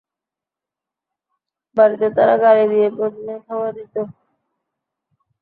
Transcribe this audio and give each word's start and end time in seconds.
বাড়িতে 1.77 2.07
তারা 2.17 2.35
গালি 2.43 2.65
দিয়ে 2.71 2.87
প্রতিদিন 2.97 3.37
খাবার 3.45 3.71
দিতো। 3.77 4.01